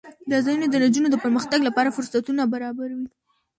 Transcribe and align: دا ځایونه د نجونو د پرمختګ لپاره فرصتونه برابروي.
دا 0.31 0.37
ځایونه 0.45 0.67
د 0.69 0.75
نجونو 0.83 1.07
د 1.11 1.15
پرمختګ 1.23 1.59
لپاره 1.67 1.93
فرصتونه 1.97 2.41
برابروي. 2.53 3.07